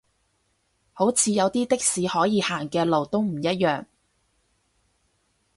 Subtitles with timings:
[0.93, 3.85] 好似有啲的士可以行嘅路都唔一樣